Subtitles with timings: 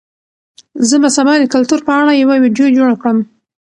[0.87, 3.17] زه به سبا د کلتور په اړه یوه ویډیو جوړه کړم.